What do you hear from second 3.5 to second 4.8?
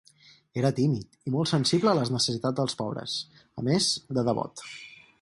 a més de devot.